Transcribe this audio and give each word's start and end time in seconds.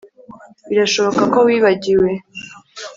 Birashoboka 0.69 1.21
ko 1.33 1.39
wibagiwe 1.47 2.09